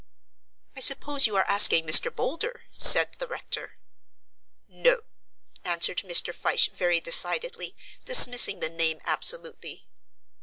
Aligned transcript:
"I 0.75 0.79
suppose 0.79 1.27
you 1.27 1.35
are 1.35 1.47
asking 1.47 1.85
Mr. 1.85 2.09
Boulder," 2.11 2.63
said 2.71 3.13
the 3.19 3.27
rector. 3.27 3.77
"No," 4.67 5.01
answered 5.63 5.99
Mr. 5.99 6.33
Fyshe 6.33 6.69
very 6.71 6.99
decidedly, 6.99 7.75
dismissing 8.03 8.61
the 8.61 8.69
name 8.71 8.99
absolutely. 9.03 9.85